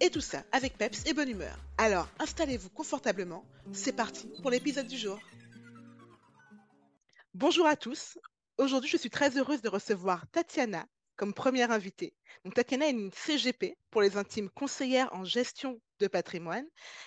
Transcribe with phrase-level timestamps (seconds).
[0.00, 1.58] Et tout ça avec peps et bonne humeur.
[1.78, 5.18] Alors installez-vous confortablement, c'est parti pour l'épisode du jour.
[7.34, 8.18] Bonjour à tous,
[8.58, 10.86] aujourd'hui je suis très heureuse de recevoir Tatiana
[11.16, 12.14] comme première invitée.
[12.44, 16.66] Donc Tatiana est une CGP pour les intimes conseillère en gestion de patrimoine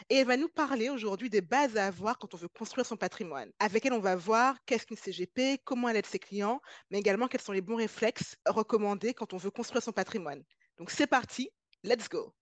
[0.09, 2.98] et elle va nous parler aujourd'hui des bases à avoir quand on veut construire son
[2.98, 3.51] patrimoine.
[3.59, 6.59] Avec elle, on va voir qu'est-ce qu'une CGP, comment elle aide ses clients,
[6.89, 10.43] mais également quels sont les bons réflexes recommandés quand on veut construire son patrimoine.
[10.77, 11.51] Donc c'est parti,
[11.84, 12.34] let's go.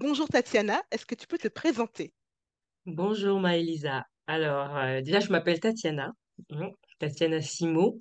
[0.00, 2.14] Bonjour Tatiana, est-ce que tu peux te présenter?
[2.86, 4.06] Bonjour Maëlisa.
[4.26, 6.12] Alors, euh, déjà, je m'appelle Tatiana,
[6.52, 8.00] hein, Tatiana Simo.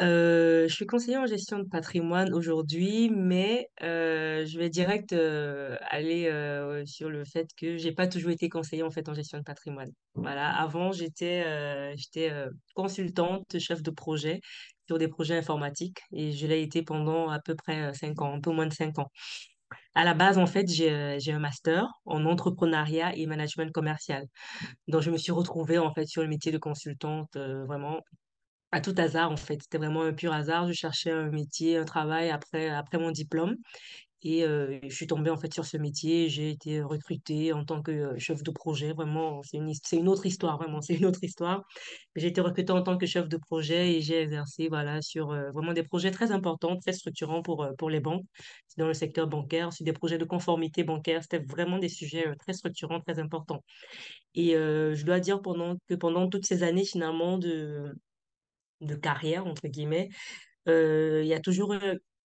[0.00, 6.30] Euh, je suis conseillère en gestion de patrimoine aujourd'hui, mais euh, je vais direct aller
[6.86, 9.90] sur le fait que j'ai pas toujours été conseillère en gestion de patrimoine.
[10.24, 11.44] Avant j'étais
[11.96, 12.32] j'étais
[12.76, 14.40] consultante, chef de projet
[14.88, 18.34] sur des projets informatiques et je l'ai été pendant à peu près euh, cinq ans,
[18.34, 19.10] un peu moins de cinq ans.
[19.94, 24.26] À la base, en fait, j'ai euh, j'ai un master en entrepreneuriat et management commercial.
[24.88, 28.00] Donc, je me suis retrouvée en fait sur le métier de consultante euh, vraiment
[28.72, 29.62] à tout hasard, en fait.
[29.62, 30.68] C'était vraiment un pur hasard.
[30.68, 33.56] Je cherchais un métier, un travail après, après mon diplôme.
[34.22, 36.28] Et je suis tombée en fait sur ce métier.
[36.28, 38.92] J'ai été recrutée en tant que chef de projet.
[38.92, 41.64] Vraiment, c'est une, c'est une autre histoire, vraiment, c'est une autre histoire.
[42.16, 45.72] J'ai été recrutée en tant que chef de projet et j'ai exercé voilà, sur vraiment
[45.72, 48.24] des projets très importants, très structurants pour, pour les banques.
[48.76, 51.22] Dans le secteur bancaire, sur des projets de conformité bancaire.
[51.22, 53.62] C'était vraiment des sujets très structurants, très importants.
[54.34, 57.94] Et je dois dire pendant, que pendant toutes ces années, finalement, de
[58.80, 60.08] de carrière, entre guillemets,
[60.66, 61.74] il y a toujours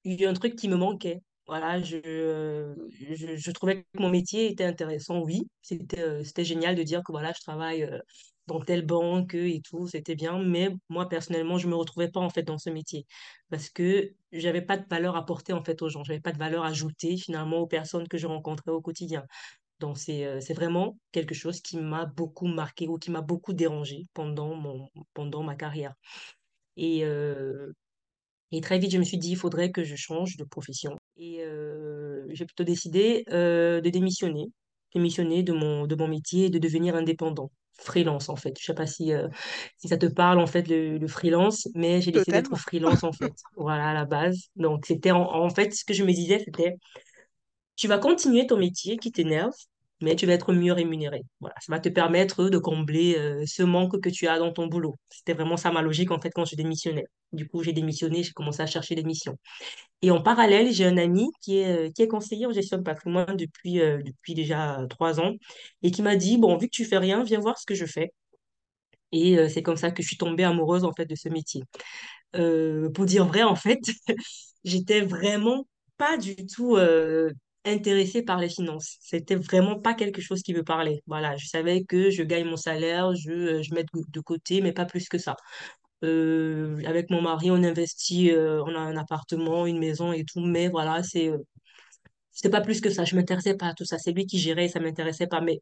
[0.06, 1.22] eu un truc qui me manquait.
[1.46, 5.44] Voilà, je, euh, je, je trouvais que mon métier était intéressant, oui.
[5.62, 8.00] C'était euh, c'était génial de dire que voilà, je travaille euh,
[8.48, 10.40] dans telle banque et tout, c'était bien.
[10.42, 13.06] Mais moi, personnellement, je me retrouvais pas en fait dans ce métier
[13.50, 16.04] parce que j'avais pas de valeur apportée en fait aux gens.
[16.06, 19.26] J'avais pas de valeur ajoutée finalement aux personnes que je rencontrais au quotidien.
[19.80, 24.08] Donc, c'est c'est vraiment quelque chose qui m'a beaucoup marqué ou qui m'a beaucoup dérangé
[24.14, 25.96] pendant mon, pendant ma carrière.
[26.78, 27.04] Et,
[28.54, 30.98] et très vite, je me suis dit, il faudrait que je change de profession.
[31.18, 34.46] Et euh, j'ai plutôt décidé euh, de démissionner,
[34.94, 38.56] démissionner de mon, de mon métier et de devenir indépendant, freelance en fait.
[38.60, 39.28] Je sais pas si, euh,
[39.78, 43.12] si ça te parle en fait le, le freelance, mais j'ai décidé d'être freelance en
[43.12, 43.34] fait.
[43.56, 44.50] Voilà, à la base.
[44.56, 46.76] Donc, c'était en, en fait, ce que je me disais, c'était
[47.76, 49.54] tu vas continuer ton métier qui t'énerve,
[50.04, 51.24] mais tu vas être mieux rémunéré.
[51.40, 54.68] Voilà, ça va te permettre de combler euh, ce manque que tu as dans ton
[54.68, 54.98] boulot.
[55.10, 57.06] C'était vraiment ça ma logique en fait quand je démissionnais.
[57.32, 59.38] Du coup, j'ai démissionné, j'ai commencé à chercher des missions.
[60.02, 62.84] Et en parallèle, j'ai un ami qui est, euh, qui est conseiller en gestion de
[62.84, 65.34] patrimoine depuis, euh, déjà trois ans
[65.84, 67.86] et qui m'a dit, bon, vu que tu fais rien, viens voir ce que je
[67.86, 68.14] fais.
[69.12, 71.64] Et c'est comme ça que je suis tombée amoureuse en fait de ce métier.
[72.34, 73.80] Pour dire vrai, en fait,
[74.64, 76.78] j'étais vraiment pas du tout
[77.66, 78.98] intéressée par les finances.
[79.02, 81.02] C'était vraiment pas quelque chose qui me parlait.
[81.08, 84.74] Voilà, je savais que je gagne mon salaire, je, euh, je mets de côté, mais
[84.74, 85.36] pas plus que ça.
[86.04, 90.42] Euh, avec mon mari, on investit, euh, on a un appartement, une maison et tout,
[90.42, 91.38] mais voilà, c'est euh,
[92.32, 93.06] c'était pas plus que ça.
[93.06, 93.98] Je m'intéressais pas à tout ça.
[94.00, 95.42] C'est lui qui gérait, ça m'intéressait pas.
[95.42, 95.62] Mais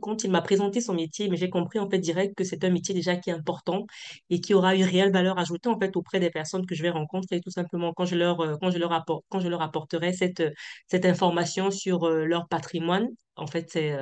[0.00, 2.70] quand, il m'a présenté son métier, mais j'ai compris en fait direct que c'est un
[2.70, 3.86] métier déjà qui est important
[4.30, 6.90] et qui aura une réelle valeur ajoutée en fait auprès des personnes que je vais
[6.90, 10.12] rencontrer tout simplement quand je leur euh, quand je leur apporte quand je leur apporterai
[10.12, 10.50] cette euh,
[10.88, 13.08] cette information sur euh, leur patrimoine.
[13.36, 13.96] En fait, c'est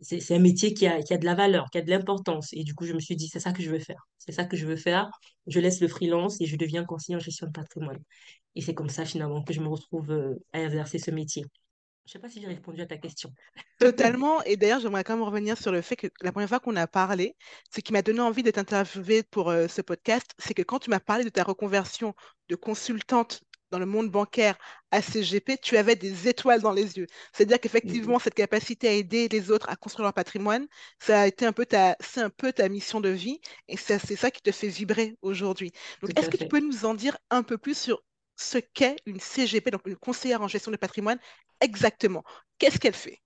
[0.00, 2.48] c'est un métier qui a, qui a de la valeur, qui a de l'importance.
[2.52, 4.06] Et du coup, je me suis dit, c'est ça que je veux faire.
[4.18, 5.10] C'est ça que je veux faire.
[5.46, 7.98] Je laisse le freelance et je deviens conseiller en gestion de patrimoine.
[8.54, 10.10] Et c'est comme ça, finalement, que je me retrouve
[10.52, 11.44] à exercer ce métier.
[12.06, 13.32] Je sais pas si j'ai répondu à ta question.
[13.78, 14.42] Totalement.
[14.42, 16.86] Et d'ailleurs, j'aimerais quand même revenir sur le fait que la première fois qu'on a
[16.86, 17.36] parlé,
[17.74, 20.90] ce qui m'a donné envie d'être interviewée pour euh, ce podcast, c'est que quand tu
[20.90, 22.14] m'as parlé de ta reconversion
[22.48, 24.56] de consultante dans le monde bancaire
[24.90, 27.06] à CGP, tu avais des étoiles dans les yeux.
[27.32, 30.66] C'est-à-dire qu'effectivement, cette capacité à aider les autres à construire leur patrimoine,
[30.98, 33.98] ça a été un peu ta, c'est un peu ta mission de vie et c'est
[34.16, 35.70] ça qui te fait vibrer aujourd'hui.
[36.02, 38.02] Donc, est-ce que tu peux nous en dire un peu plus sur
[38.40, 41.18] ce qu'est une CGP, donc une conseillère en gestion de patrimoine,
[41.60, 42.24] exactement?
[42.58, 43.20] Qu'est-ce qu'elle fait?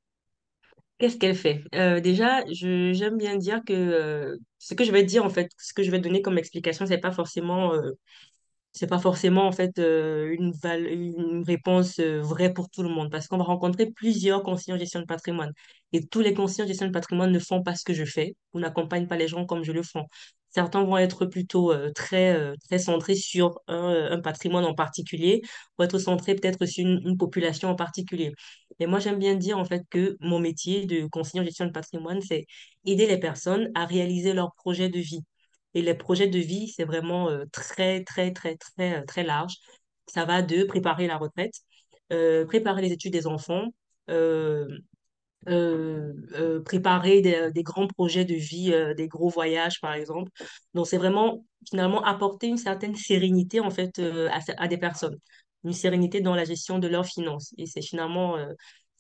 [0.99, 1.65] Qu'est-ce qu'elle fait?
[1.75, 5.75] Euh, déjà, j'aime bien dire que euh, ce que je vais dire, en fait, ce
[5.75, 7.91] que je vais donner comme explication, c'est pas forcément euh,
[8.75, 13.29] c'est pas forcément en fait euh, une, réponse euh, vraie pour tout le monde parce
[13.29, 15.53] qu'on va rencontrer plusieurs conseillers en gestion de patrimoine
[15.93, 18.37] et tous les conseillers en gestion de patrimoine ne font pas ce que je fais
[18.53, 20.01] ou n'accompagnent pas les gens comme je le fais.
[20.51, 22.37] Certains vont être plutôt euh, très
[22.79, 25.43] centrés sur un, patrimoine en particulier
[25.79, 28.33] ou être centrés peut-être sur une, une population en particulier.
[28.81, 31.73] Et moi, j'aime bien dire en fait que mon métier de conseiller en gestion de
[31.73, 32.47] patrimoine, c'est
[32.85, 35.23] aider les personnes à réaliser leur projet de vie.
[35.75, 39.57] Et les projets de vie, c'est vraiment très, très, très, très, très large.
[40.07, 41.55] Ça va de préparer la retraite,
[42.09, 43.69] préparer les études des enfants,
[46.65, 50.31] préparer des, grands projets de vie, des gros voyages, par exemple.
[50.75, 55.19] Donc, c'est vraiment, finalement, apporter une certaine sérénité, en fait, à, à des personnes.
[55.65, 57.55] Une sérénité dans la gestion de leurs finances.
[57.59, 58.37] Et c'est finalement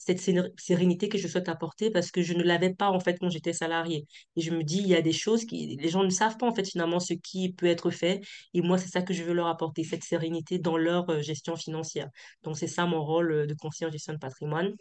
[0.04, 3.16] cette sé- sérénité que je souhaite apporter parce que je ne l'avais pas, en fait,
[3.20, 4.06] quand j'étais salariée.
[4.36, 6.46] Et je me dis, il y a des choses qui, les gens ne savent pas,
[6.48, 8.20] en fait, finalement, ce qui peut être fait.
[8.54, 11.56] Et moi, c'est ça que je veux leur apporter, cette sérénité dans leur euh, gestion
[11.56, 12.08] financière.
[12.42, 14.74] Donc, c'est ça mon rôle euh, de conseiller en gestion de patrimoine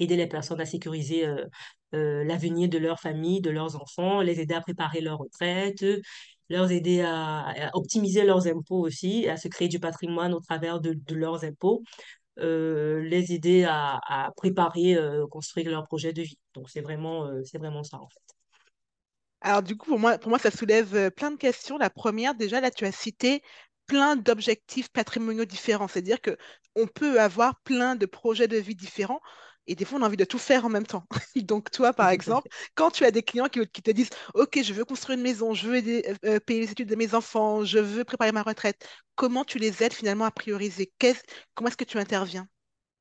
[0.00, 4.54] aider les personnes à sécuriser euh, l'avenir de leur famille, de leurs enfants, les aider
[4.54, 5.84] à préparer leur retraite,
[6.50, 10.80] leur aider à, à optimiser leurs impôts aussi, à se créer du patrimoine au travers
[10.80, 11.82] de, de leurs impôts,
[12.38, 16.38] les aider à, préparer, euh, construire leur projet de vie.
[16.54, 18.22] Donc, c'est vraiment, euh, c'est vraiment ça, en fait.
[19.40, 21.78] Alors du coup, pour moi, pour moi, ça soulève euh, plein de questions.
[21.78, 23.42] La première, déjà, là, tu as cité
[23.86, 25.86] plein d'objectifs patrimoniaux différents.
[25.88, 26.36] C'est-à-dire que
[26.74, 29.20] on peut avoir plein de projets de vie différents
[29.68, 31.04] et des fois, on a envie de tout faire en même temps.
[31.36, 34.84] Donc toi, par exemple, quand tu as des clients qui, te disent, OK, je veux
[34.84, 38.04] construire une maison, je veux euh, euh, payer les études de mes enfants, je veux
[38.04, 40.90] préparer ma retraite, comment tu les aides finalement à prioriser?
[41.54, 42.48] Comment est-ce que tu interviens?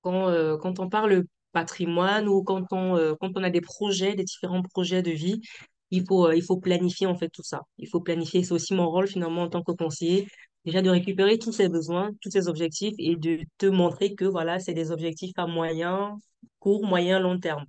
[0.01, 1.23] Quand, euh, quand on parle
[1.53, 5.41] patrimoine ou quand on, a des projets, des différents projets de vie,
[5.89, 7.61] il faut, il faut planifier en fait tout ça.
[7.77, 8.43] Il faut planifier.
[8.43, 10.27] C'est aussi mon rôle finalement en tant que conseiller,
[10.67, 14.59] déjà de récupérer tous ces besoins, tous ces objectifs et de te montrer que voilà,
[14.59, 16.19] c'est des objectifs à moyen,
[16.59, 17.65] court, moyen, long terme.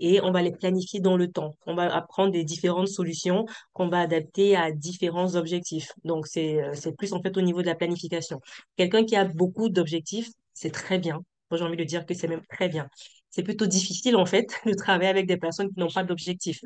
[0.00, 1.54] Et on va les planifier dans le temps.
[1.66, 5.92] On va apprendre des différentes solutions qu'on va adapter à différents objectifs.
[6.04, 8.40] Donc, c'est, euh, plus en fait au niveau de la planification.
[8.76, 11.22] Quelqu'un qui a beaucoup d'objectifs, c'est très bien.
[11.50, 12.88] Moi, j'ai envie de dire que c'est même très bien.
[13.28, 16.60] C'est plutôt difficile, en fait, de travailler avec des personnes qui n'ont pas d'objectif.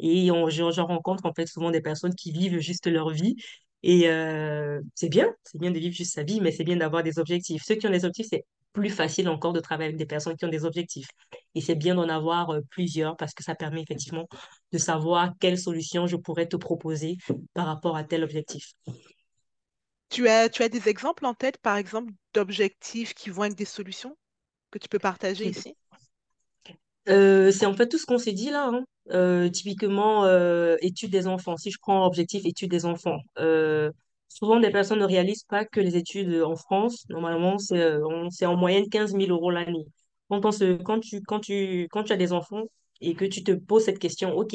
[0.00, 3.36] Et on, rencontre, en fait, souvent des personnes qui vivent juste leur vie.
[3.82, 7.02] Et euh, c'est bien, c'est bien de vivre juste sa vie, mais c'est bien d'avoir
[7.02, 7.62] des objectifs.
[7.64, 10.44] Ceux qui ont des objectifs, c'est plus facile encore de travailler avec des personnes qui
[10.44, 11.08] ont des objectifs.
[11.54, 14.26] Et c'est bien d'en avoir euh, plusieurs parce que ça permet effectivement
[14.72, 17.16] de savoir quelle solution je pourrais te proposer
[17.54, 18.72] par rapport à tel objectif.
[20.10, 23.64] Tu as, tu as des exemples en tête, par exemple, d'objectifs qui vont avec des
[23.64, 24.16] solutions
[24.70, 25.76] que tu peux partager ici?
[27.08, 28.68] Euh, c'est en fait tout ce qu'on s'est dit là.
[28.72, 28.84] hein.
[29.10, 31.56] Euh, typiquement, euh, études des enfants.
[31.56, 33.90] Si je prends objectif études des enfants, euh,
[34.28, 38.88] souvent des personnes ne réalisent pas que les études en France, normalement, c'est en moyenne
[38.88, 39.84] quinze mille euros l'année.
[40.28, 40.50] Quand, quand,
[41.00, 42.62] tu, quand, tu, quand tu as des enfants
[43.00, 44.54] et que tu te poses cette question, OK,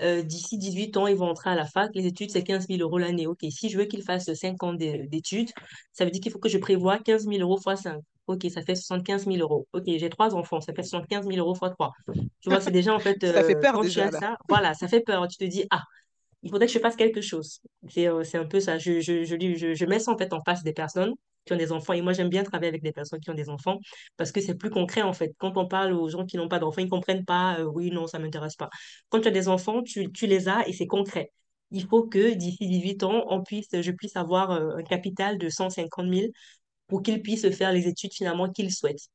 [0.00, 2.82] euh, d'ici 18 ans, ils vont entrer à la fac, les études, c'est quinze mille
[2.82, 3.26] euros l'année.
[3.28, 5.50] OK, si je veux qu'ils fassent 5 ans d'é- d'études,
[5.92, 8.02] ça veut dire qu'il faut que je prévoie quinze mille euros fois 5.
[8.28, 9.66] OK, ça fait soixante-quinze mille euros.
[9.72, 11.92] OK, j'ai trois enfants, ça fait soixante-quinze mille euros fois 3.
[12.40, 14.36] Tu vois, c'est déjà en fait, Ça fait euh, peur quand tu déjà as ça,
[14.48, 15.26] voilà, ça fait peur.
[15.28, 15.82] Tu te dis, ah,
[16.42, 17.60] il faudrait que je fasse quelque chose.
[17.88, 18.78] C'est euh, un peu ça.
[18.78, 21.12] Je, je, je, mets ça en fait en face des personnes
[21.44, 21.92] qui ont des enfants.
[21.92, 23.78] Et moi, j'aime bien travailler avec des personnes qui ont des enfants
[24.16, 25.32] parce que c'est plus concret en fait.
[25.38, 27.90] Quand on parle aux gens qui n'ont pas d'enfants, ils ne comprennent pas, euh, oui,
[27.90, 28.70] non, ça ne m'intéresse pas.
[29.08, 31.30] Quand tu as des enfants, tu, tu les as et c'est concret.
[31.70, 35.48] Il faut que d'ici 18 ans, on puisse, je puisse avoir euh, un capital de
[35.48, 36.30] cent cinquante mille
[36.92, 39.08] pour qu'ils puissent faire les études finalement qu'ils souhaitent.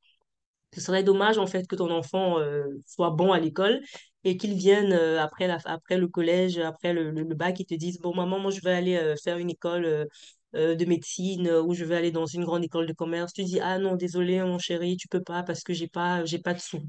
[0.74, 3.82] Ce serait dommage en fait que ton enfant euh, soit bon à l'école
[4.24, 8.00] et qu'il vienne euh, après, la, après le collège, après le, bac, il te dise,
[8.00, 10.08] bon maman, moi je vais aller euh, faire une école
[10.54, 13.32] de médecine ou je vais aller dans une grande école de commerce.
[13.34, 16.54] Tu dis, ah non, désolé mon chéri, tu peux pas parce que j'ai pas, pas
[16.56, 16.82] de sous.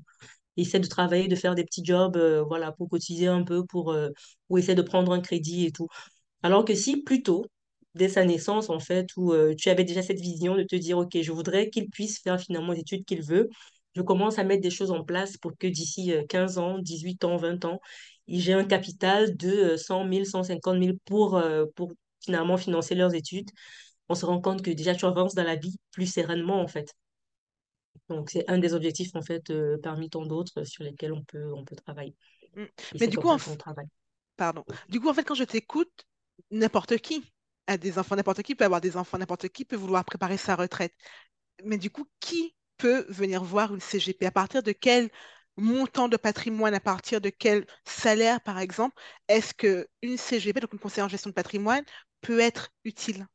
[0.57, 2.17] Essaie de travailler, de faire des petits jobs,
[2.49, 3.95] voilà, pour cotiser un peu, pour,
[4.49, 5.89] ou essaie de prendre un crédit et tout.
[6.43, 7.47] Alors que si plus tôt,
[7.95, 10.99] dès sa naissance, en fait, où euh, tu avais déjà cette vision de te dire,
[10.99, 13.49] OK, je voudrais qu'il puisse faire finalement les études qu'il veut,
[13.95, 17.25] je commence à mettre des choses en place pour que d'ici euh, 15 ans, 18
[17.25, 17.81] ans, 20 ans,
[18.29, 21.93] j'ai un capital de euh, 100 000, 150 000 pour, euh, pour
[22.25, 23.51] finalement financer leurs études.
[24.09, 26.93] On se rend compte que déjà tu avances dans la vie plus sereinement, en fait.
[28.09, 31.53] Donc, c'est un des objectifs, en fait, euh, parmi tant d'autres sur lesquels on peut,
[31.55, 32.15] on peut travailler.
[32.57, 32.65] Mm.
[32.95, 33.57] Et Mais du coup, en, f-
[34.37, 34.65] pardon.
[34.89, 36.07] Du coup, en fait, quand je t'écoute,
[36.51, 37.25] n'importe qui
[37.77, 40.95] des enfants, n'importe qui peut avoir des enfants, n'importe qui peut vouloir préparer sa retraite.
[41.65, 44.27] Mais du coup, qui peut venir voir une CGP?
[44.27, 45.11] À partir de quel
[45.57, 48.97] montant de patrimoine, à partir de quel salaire, par exemple,
[49.29, 51.85] est-ce que une CGP, donc une conseillère en gestion de patrimoine,
[52.23, 53.27] peut être utile?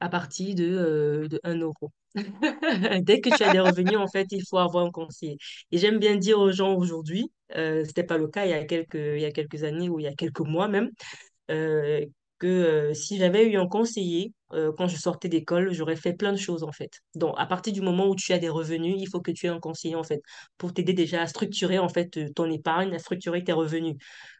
[0.00, 1.92] à partir de, euh, de 1 euro.
[3.02, 5.38] Dès que tu as des revenus, en fait, il faut avoir un conseiller.
[5.70, 8.64] Et j'aime bien dire aux gens aujourd'hui, euh, c'était pas le cas il y a
[8.64, 10.90] quelques, il y a quelques années ou il y a quelques mois même,
[11.50, 12.04] euh,
[12.42, 16.32] que euh, si j'avais eu un conseiller euh, quand je sortais d'école, j'aurais fait plein
[16.32, 16.90] de choses en fait.
[17.14, 19.50] Donc, à partir du moment où tu as des revenus, il faut que tu aies
[19.50, 20.20] un conseiller en fait
[20.58, 23.94] pour t'aider déjà à structurer en fait euh, ton épargne, à structurer tes revenus.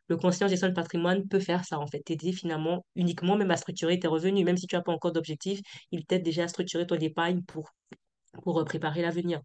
[0.08, 3.50] Le conseiller en gestion de patrimoine peut faire ça en fait, t'aider finalement uniquement même
[3.52, 5.60] à structurer tes revenus, même si tu n'as pas encore d'objectif,
[5.92, 7.70] il t'aide déjà à structurer ton épargne pour
[8.66, 9.40] préparer l'avenir.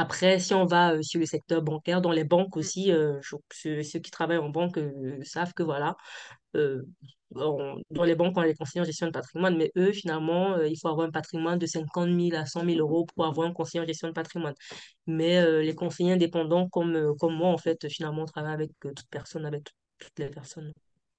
[0.00, 2.60] Après, si on va sur le secteur bancaire, dans les banques Mm.
[2.60, 4.78] aussi, je- ceux, ceux qui travaillent en banque
[5.24, 5.96] savent que voilà,
[7.34, 10.66] on- dans les banques, on les conseillers en gestion de patrimoine, mais eux, finalement, euh,
[10.68, 13.52] il faut avoir un patrimoine de 50 000 à 100 000 euros pour avoir un
[13.52, 14.54] conseiller en gestion de patrimoine.
[15.06, 18.70] Mais euh, les conseillers indépendants comme, euh, comme moi, en fait, finalement, on travaille avec
[18.80, 20.72] toute personne, avec tout- toutes les personnes,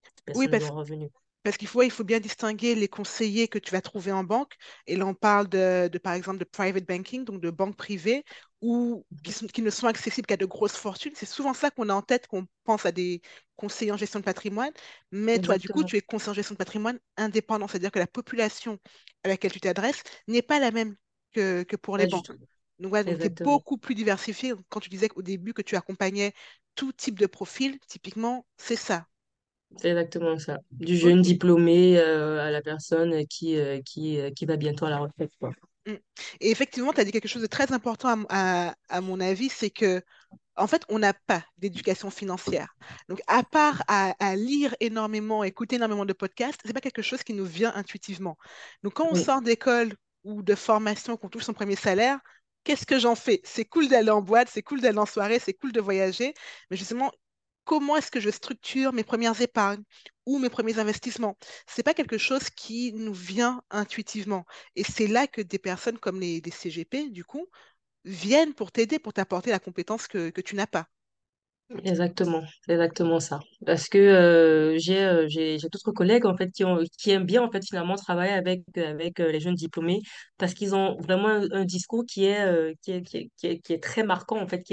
[0.04, 1.10] toutes Oui, personnes parce dont revenu.
[1.44, 4.56] Parce qu'il faut, il faut bien distinguer les conseillers que tu vas trouver en banque.
[4.88, 8.24] Et là, on parle de, de, par exemple, de private banking, donc de banques privées,
[8.62, 11.14] ou qui, sont- qui ne sont accessibles qu'à de grosses fortunes.
[11.16, 13.22] C'est souvent ça qu'on a en tête, qu'on pense à des
[13.56, 14.72] conseillers en gestion de patrimoine.
[15.12, 18.08] Mais toi, du coup, tu es conseiller en gestion de patrimoine indépendant, c'est-à-dire que la
[18.08, 18.80] population
[19.24, 20.96] à laquelle tu t'adresses n'est pas la même
[21.34, 22.32] que, que pour les Pas banques.
[22.80, 23.44] Donc, voilà, donc tu es Exactement.
[23.44, 24.54] beaucoup plus diversifié.
[24.70, 26.34] Quand tu disais au début que tu accompagnais
[26.76, 29.08] tout type de profil, typiquement, c'est ça.
[29.78, 30.60] C'est exactement ça.
[30.72, 31.22] Du jeune OK.
[31.22, 35.32] diplômé euh, à la personne qui, euh, qui, euh, qui va bientôt à la retraite,
[35.40, 35.54] quoi.
[35.88, 35.94] Mm.
[36.42, 39.20] Et effectivement, tu as dit quelque chose de très important à, m- à- à mon
[39.20, 40.02] avis, c'est que
[40.58, 42.78] en fait, on n'a pas d'éducation financière.
[43.10, 47.24] Donc, à part à, à lire énormément, écouter énormément de podcasts, c'est pas quelque chose
[47.24, 48.38] qui nous vient intuitivement.
[48.84, 52.20] Donc, quand on Oui, sort d'école ou de formation, qu'on touche son premier salaire,
[52.64, 53.42] qu'est-ce que j'en fais?
[53.44, 56.34] C'est cool d'aller en boîte, c'est cool d'aller en soirée, c'est cool de voyager,
[56.72, 57.12] mais justement,
[57.64, 59.84] comment est-ce que je structure mes premières épargnes
[60.26, 61.38] ou mes premiers investissements?
[61.68, 64.46] C'est pas quelque chose qui nous vient intuitivement.
[64.76, 67.48] Et c'est là que des personnes comme les, CGP, du coup,
[68.06, 70.88] viennent pour t'aider, pour t'apporter la compétence que, tu n'as pas.
[71.84, 72.44] exactement.
[72.68, 73.40] Exactement ça.
[73.66, 77.64] Parce que euh, j'ai euh, j'ai d'autres collègues en fait qui aiment bien en fait
[77.64, 80.02] finalement travailler avec euh, les jeunes diplômés
[80.38, 84.64] parce qu'ils ont vraiment un, discours qui est, qui est très marquant en fait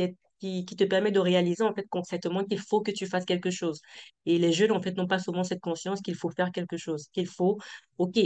[0.40, 3.80] qui, te permet de réaliser en fait concrètement qu'il faut que tu fasses quelque chose.
[4.26, 7.08] Et les jeunes en fait n'ont pas souvent cette conscience qu'il faut faire quelque chose,
[7.12, 7.58] qu'il faut
[7.98, 8.18] OK,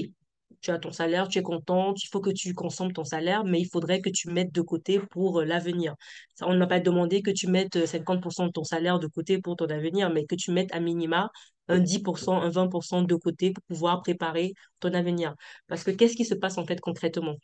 [0.60, 3.60] tu as ton salaire, tu es content, il faut que tu consommes ton salaire, mais
[3.60, 5.94] il faudrait que tu mettes de côté pour euh, l'avenir.
[6.40, 9.56] On ne pas demandé que tu mettes euh, 50% de ton salaire de côté pour
[9.56, 11.30] ton avenir, mais que tu mettes à minima
[11.68, 15.34] un 10%, un 20% de côté pour pouvoir préparer ton avenir.
[15.68, 17.36] Parce que qu'est-ce qui se passe en fait concrètement?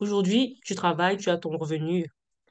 [0.00, 2.06] Aujourd'hui, tu travailles, tu as ton revenu,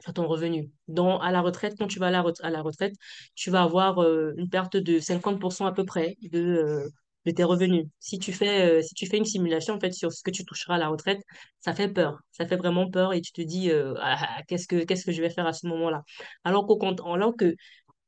[0.05, 0.71] as ton revenu.
[0.87, 2.95] Donc, à la retraite, quand tu vas à la, retraite,
[3.35, 6.89] tu vas avoir euh, une perte de 50% à peu près de, euh,
[7.25, 7.87] de tes revenus.
[7.99, 8.81] Si tu fais, euh,
[9.13, 11.21] une simulation en sur ce que tu toucheras à la retraite,
[11.59, 12.19] ça fait peur.
[12.31, 15.47] Ça fait vraiment peur et tu te dis Ah, ah, qu'est-ce que, je vais faire
[15.47, 16.03] à ce moment-là?
[16.43, 16.79] Alors qu'au
[17.13, 17.55] alors que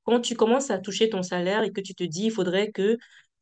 [0.04, 2.98] quand tu commences à toucher ton salaire et que tu te dis, il faudrait que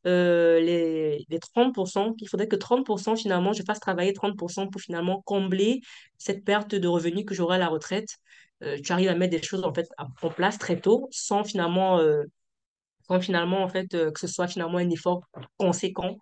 [0.06, 5.22] euh, les, les 30%, il faudrait que 30% finalement, je fasse travailler 30% pour finalement
[5.22, 5.80] combler
[6.18, 8.08] cette perte de revenus que j'aurai à la retraite.
[8.62, 9.88] Euh, tu arrives à mettre des choses en fait
[10.22, 12.24] en place très tôt sans finalement, euh,
[13.08, 15.22] sans finalement en fait que ce soit finalement un effort
[15.58, 16.18] conséquent,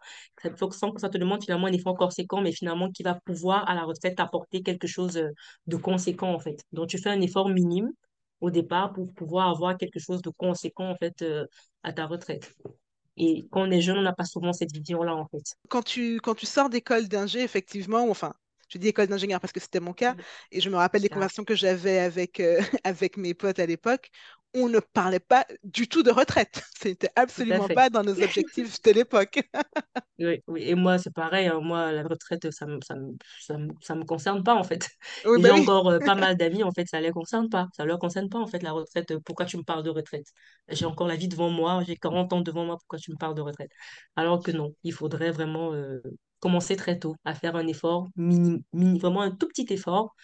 [0.71, 3.75] sans que ça te demande finalement un effort conséquent, mais finalement qui va pouvoir à
[3.75, 5.23] la retraite apporter quelque chose
[5.67, 6.63] de conséquent en fait.
[6.73, 7.91] Donc tu fais un effort minime
[8.41, 11.25] au départ pour pouvoir avoir quelque chose de conséquent en fait
[11.83, 12.55] à ta retraite.
[13.19, 15.43] Et quand on est jeune, on n'a pas souvent cette vision-là en fait.
[15.69, 18.35] Quand tu, quand tu sors d'école d'ingé, effectivement, enfin,
[18.69, 20.15] je dis école d'ingénieur parce que c'était mon cas,
[20.53, 24.11] et je me rappelle des conversations que j'avais avec, euh, avec mes potes à l'époque,
[24.55, 26.63] on ne parlait pas du tout de retraite.
[26.81, 29.41] C'était absolument pas dans nos objectifs de l'époque.
[30.21, 30.63] Oui, oui.
[30.65, 31.47] Et moi, c'est pareil.
[31.47, 31.61] hein.
[31.61, 34.89] Moi, la retraite, ça me, ça me, ça ça me concerne pas, en fait.
[35.25, 35.63] Oui, bah j'ai oui.
[35.63, 37.69] encore euh, pas mal d'amis, en fait, ça les concerne pas.
[37.77, 39.17] Ça leur concerne pas, en fait, la retraite.
[39.25, 40.27] Pourquoi tu me parles de retraite?
[40.69, 43.35] J'ai encore la vie devant moi, j'ai 40 ans devant moi, pourquoi tu me parles
[43.37, 43.71] de retraite?
[44.17, 46.01] Alors que non, il faudrait vraiment euh,
[46.41, 50.17] commencer très tôt à faire un effort, mini, mini, vraiment un tout petit effort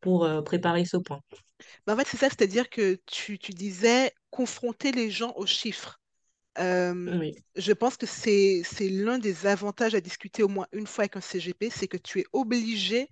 [0.00, 1.20] pour euh, préparer ce point.
[1.86, 6.00] Bah, en fait, c'est ça, c'est-à-dire que tu, tu disais confronter les gens aux chiffres.
[6.58, 10.86] Euh, Oui, je pense que c'est, c'est l'un des avantages à discuter au moins une
[10.86, 13.08] fois avec un CGP, c'est que tu es obligé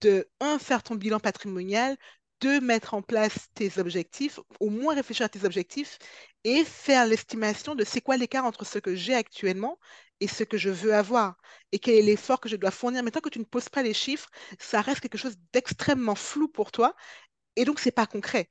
[0.00, 1.96] de, un, faire ton bilan patrimonial,
[2.40, 5.98] deux, mettre en place tes objectifs, au moins réfléchir à tes objectifs
[6.44, 9.78] et faire l'estimation de c'est quoi l'écart entre ce que j'ai actuellement
[10.20, 11.36] et ce que je veux avoir
[11.72, 13.02] et quel est l'effort que je dois fournir.
[13.02, 14.28] Mais tant que tu ne poses pas les chiffres,
[14.58, 16.94] ça reste quelque chose d'extrêmement flou pour toi
[17.56, 18.50] et donc, c'est pas concret.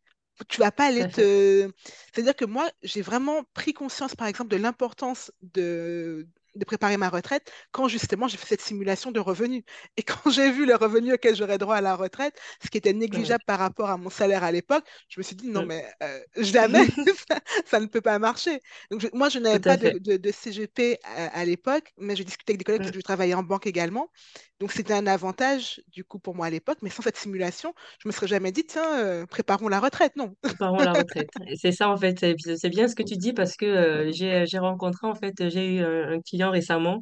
[0.50, 1.72] Tu vas pas aller te...
[2.14, 6.28] C'est-à-dire que moi, j'ai vraiment pris conscience, par exemple, de l'importance de...
[6.56, 9.64] de préparer ma retraite quand justement j'ai fait cette simulation de revenus.
[9.98, 12.94] Et quand j'ai vu le revenu auquel j'aurais droit à la retraite, ce qui était
[13.12, 13.32] Ouais.
[13.32, 16.20] négligeable par rapport à mon salaire à l'époque, je me suis dit non mais euh,
[16.38, 16.86] jamais,
[17.30, 18.60] ça, ça ne peut pas marcher.
[18.90, 19.98] Donc je- moi je n'avais pas de, fait.
[20.00, 22.92] de- de CGP à, à l'époque, mais je discutais avec des collègues parce Mm.
[22.92, 24.12] que je travaillais en banque également.
[24.60, 28.08] Donc c'était un avantage du coup pour moi à l'époque, mais sans cette simulation, je
[28.08, 30.16] me serais jamais dit tiens, euh, préparons la retraite.
[30.16, 30.36] Non.
[30.44, 31.30] Préparons la retraite.
[31.48, 32.20] Et C'est ça, en fait.
[32.58, 35.80] C'est bien ce que tu dis parce que euh, j'ai, rencontré, en fait, j'ai eu
[35.84, 37.00] un, un récemment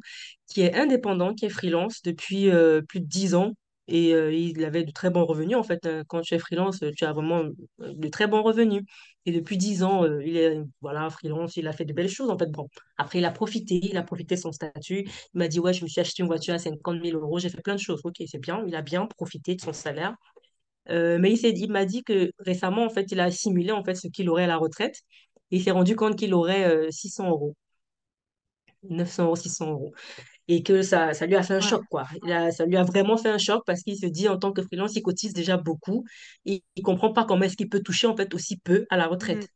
[0.48, 3.52] qui est indépendant, qui est freelance depuis euh, plus de 10 ans.
[3.92, 5.56] Et euh, il avait de très bons revenus.
[5.56, 7.44] En fait, Euh, quand tu es freelance, tu as vraiment
[7.78, 8.82] de très bons revenus.
[9.26, 12.38] Et depuis 10 ans, il est voilà, freelance, il a fait de belles choses, en
[12.38, 12.50] fait.
[12.50, 12.68] Bon,
[12.98, 15.00] après, il a profité, il a profité de son statut.
[15.34, 17.48] Il m'a dit, ouais, je me suis acheté une voiture à cinquante mille euros, j'ai
[17.50, 18.00] fait plein de choses.
[18.04, 20.14] Ok, c'est bien, il a bien profité de son salaire.
[20.88, 24.08] Mais il il m'a dit que récemment, en fait, il a assimilé en fait ce
[24.08, 24.96] qu'il aurait à la retraite.
[25.50, 27.56] Et il s'est rendu compte qu'il aurait euh, 600 euros,
[28.88, 29.92] 900 euros, 600 euros.
[30.48, 32.06] Et que ça, ça lui a fait un choc, quoi.
[32.24, 34.52] Il a, ça lui a vraiment fait un choc parce qu'il se dit, en tant
[34.52, 36.04] que freelance, il cotise déjà beaucoup.
[36.44, 39.06] Et il comprend pas comment est-ce qu'il peut toucher, en fait, aussi peu à la
[39.06, 39.48] retraite.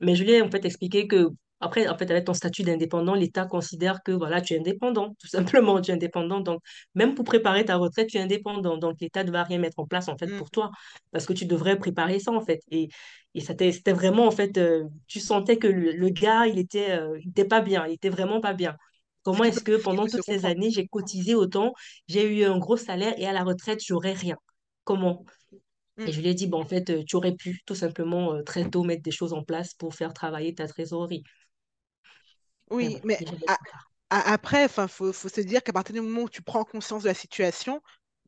[0.00, 1.28] Mais je lui ai en fait expliqué que,
[1.60, 5.26] après, en fait, avec ton statut d'indépendant, l'État considère que, voilà, tu es indépendant, tout
[5.28, 6.40] simplement, tu es indépendant.
[6.40, 6.60] Donc,
[6.94, 8.76] même pour préparer ta retraite, tu es indépendant.
[8.76, 10.50] Donc, l'État ne va rien mettre en place, en fait, pour Mhm.
[10.50, 10.70] toi,
[11.12, 12.60] parce que tu devrais préparer ça, en fait.
[12.70, 12.88] Et,
[13.34, 17.18] et c'était vraiment, en fait, euh, tu sentais que le, le gars, il était, euh,
[17.22, 18.76] il était pas bien, il était vraiment pas bien.
[19.22, 21.72] Comment est-ce que pendant toutes ces années, j'ai cotisé autant,
[22.08, 24.36] j'ai eu un gros salaire et à la retraite, j'aurais rien?
[24.84, 25.24] Comment?
[26.04, 26.12] Et Mhm.
[26.12, 28.68] je lui ai dit, bon, en fait, euh, tu aurais pu tout simplement euh, très
[28.70, 31.24] tôt mettre des choses en place pour faire travailler ta trésorerie.
[32.70, 33.38] Mais Oui, bon, mais il
[34.10, 37.08] après, enfin, faut, faut se dire qu'à partir du moment où tu prends conscience de
[37.08, 37.82] la situation,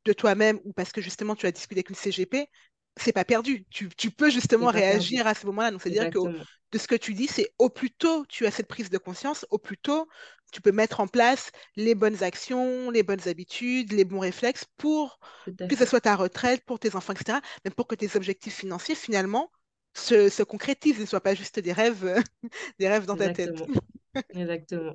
[0.04, 2.48] de toi-même, ou parce que justement tu as discuté avec une CGP,
[2.96, 3.64] c'est pas perdu.
[3.70, 4.80] Tu, tu peux justement perdu.
[4.80, 5.70] réagir à ce moment-là.
[5.70, 8.66] Donc, c'est-à-dire que de ce que tu dis, c'est au plus tôt tu as cette
[8.66, 10.08] prise de conscience, au plus tôt
[10.52, 15.18] tu peux mettre en place les bonnes actions, les bonnes habitudes, les bons réflexes pour
[15.68, 18.94] que ce soit ta retraite, pour tes enfants, etc., mais pour que tes objectifs financiers,
[18.94, 19.50] finalement,
[19.94, 22.22] se, se concrétisent et ne soient pas juste des rêves,
[22.78, 23.62] des rêves dans ta tête.
[24.30, 24.94] Exactement.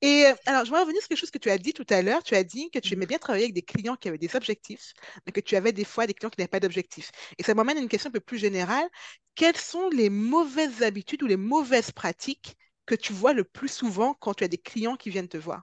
[0.00, 2.02] Et euh, alors, je voudrais revenir sur quelque chose que tu as dit tout à
[2.02, 2.22] l'heure.
[2.22, 4.92] Tu as dit que tu aimais bien travailler avec des clients qui avaient des objectifs,
[5.24, 7.10] mais que tu avais des fois des clients qui n'avaient pas d'objectifs.
[7.38, 8.86] Et ça m'amène à une question un peu plus générale.
[9.34, 14.14] Quelles sont les mauvaises habitudes ou les mauvaises pratiques que tu vois le plus souvent
[14.14, 15.62] quand tu as des clients qui viennent te voir?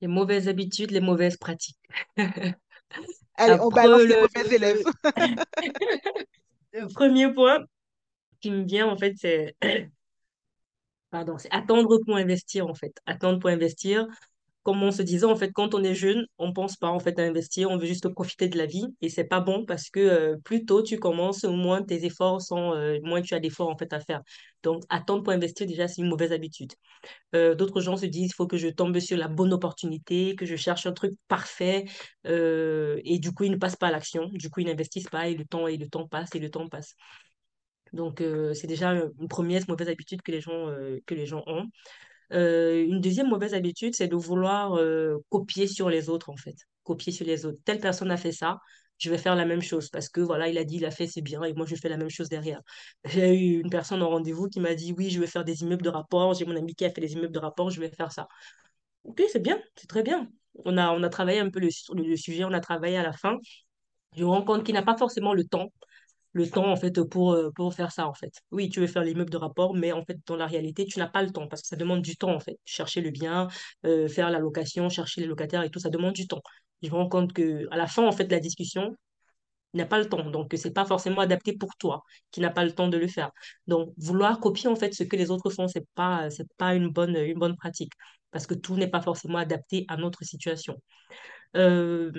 [0.00, 1.78] Les mauvaises habitudes, les mauvaises pratiques.
[3.34, 4.82] Allez, on balance les le, mauvais élèves.
[6.72, 7.64] le premier point
[8.40, 9.56] qui me vient, en fait, c'est,
[11.10, 12.92] pardon, c'est attendre pour investir, en fait.
[13.06, 14.06] Attendre pour investir.
[14.64, 17.18] comme on se disait, en fait, quand on est jeune, on pense pas en fait
[17.18, 20.00] à investir, on veut juste profiter de la vie et c'est pas bon parce que
[20.00, 23.78] euh, plus tôt tu commences, moins tes efforts sont, euh, moins tu as d'efforts en
[23.78, 24.22] fait à faire.
[24.62, 26.72] Donc, attendre pour investir, déjà, c'est une mauvaise habitude.
[27.34, 30.46] Euh, d'autres gens se disent, il faut que je tombe sur la bonne opportunité, que
[30.46, 31.86] je cherche un truc parfait
[32.24, 34.28] et du coup, ils ne passent pas à l'action.
[34.32, 36.68] Du coup, ils n'investissent pas et le temps, et le temps passe et le temps
[36.68, 36.94] passe.
[37.92, 40.66] Donc, euh, c'est déjà une première mauvaise habitude que les gens,
[41.06, 41.66] que les gens ont.
[42.30, 44.78] Une deuxième mauvaise habitude, c'est de vouloir
[45.30, 46.56] copier sur les autres, en fait.
[46.84, 47.58] Copier sur les autres.
[47.64, 48.58] Telle personne a fait ça,
[48.98, 51.06] je vais faire la même chose parce que voilà, il a dit, il a fait,
[51.06, 52.60] c'est bien, et moi, je fais la même chose derrière.
[53.04, 55.82] J'ai eu une personne en rendez-vous qui m'a dit, oui, je vais faire des immeubles
[55.82, 58.12] de rapport, j'ai mon ami qui a fait des immeubles de rapport, je vais faire
[58.12, 58.26] ça.
[59.04, 60.28] Ok, c'est bien, c'est très bien.
[60.64, 63.12] On a, on a travaillé un peu le, le sujet, on a travaillé à la
[63.12, 63.38] fin.
[64.16, 65.68] Je me rends compte qu'il n'a pas forcément le temps
[66.32, 68.32] le temps en fait pour, euh, pour faire ça en fait.
[68.50, 71.08] Oui, tu veux faire l'immeuble de rapport, mais en fait dans la réalité, tu n'as
[71.08, 72.58] pas le temps parce que ça demande du temps en fait.
[72.64, 73.48] Chercher le bien,
[73.86, 76.42] euh, faire la location, chercher les locataires et tout, ça demande du temps.
[76.82, 78.94] Je me rends compte que à la fin en fait de la discussion,
[79.74, 80.30] n'a pas le temps.
[80.30, 83.30] Donc c'est pas forcément adapté pour toi qui n'a pas le temps de le faire.
[83.66, 86.88] Donc vouloir copier en fait ce que les autres font, c'est pas c'est pas une
[86.88, 87.92] bonne une bonne pratique
[88.30, 90.80] parce que tout n'est pas forcément adapté à notre situation.
[91.56, 92.12] Euh,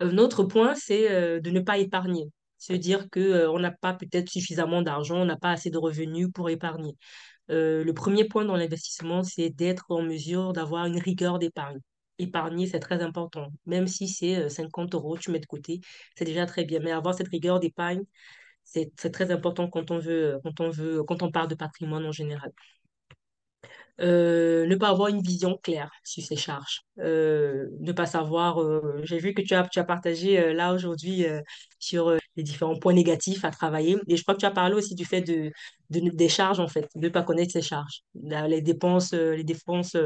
[0.00, 2.30] un autre point, c'est euh, de ne pas épargner.
[2.58, 6.28] Se dire que, euh, n'a pas peut-être suffisamment d'argent, on n'a pas assez de revenus
[6.34, 6.96] pour épargner.
[7.50, 11.80] Euh, le premier point dans l'investissement, c'est d'être en mesure d'avoir une rigueur d'épargne.
[12.18, 13.48] Épargner, c'est très important.
[13.66, 15.80] Même si c'est euh, 50 euros, tu mets de côté,
[16.16, 16.80] c'est déjà très bien.
[16.80, 18.02] Mais avoir cette rigueur d'épargne,
[18.64, 22.12] c'est très important quand on veut, quand on veut, quand on parle de patrimoine en
[22.12, 22.52] général.
[24.00, 28.60] Euh, ne pas avoir une vision claire sur ses charges, euh, ne pas savoir.
[28.60, 31.24] euh, j'ai vu que tu as, tu as partagé là aujourd'hui
[31.78, 33.96] sur les différents points négatifs à travailler.
[34.08, 35.50] Et je crois que tu as parlé aussi du fait de,
[35.90, 38.02] de- des charges, en fait, de ne pas connaître ses charges.
[38.14, 39.96] Les dépenses, les dépenses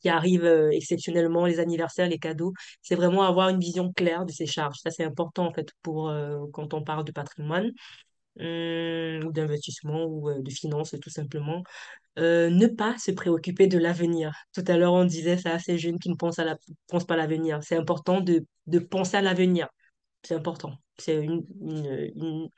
[0.00, 2.52] qui arrivent exceptionnellement, les anniversaires, les cadeaux.
[2.82, 4.78] C'est vraiment avoir une vision claire de ses charges.
[4.82, 6.12] Ça, c'est important, en fait, pour,
[6.52, 7.70] quand on parle de patrimoine.
[8.40, 11.62] Hum, ou d'investissement ou euh, de finances tout simplement.
[12.18, 14.32] Euh, ne pas se préoccuper de l'avenir.
[14.54, 17.60] Tout à l'heure, on disait ça à ces jeunes qui ne pensent, pas à l'avenir.
[17.62, 19.68] C'est important de, de penser à l'avenir.
[20.22, 20.74] C'est important.
[20.98, 22.48] C'est une, une, une,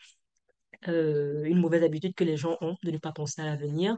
[0.88, 3.96] euh, mauvaise habitude que les gens ont de ne pas penser à l'avenir.